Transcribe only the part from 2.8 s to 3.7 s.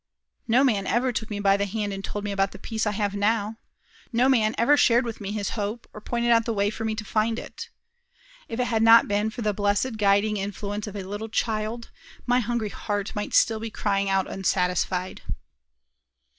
I have now.